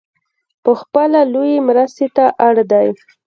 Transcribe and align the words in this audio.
پخپله 0.63 1.21
لویې 1.33 1.57
مرستې 1.67 2.07
ته 2.15 2.25
اړ 2.47 2.55
دی. 2.71 2.87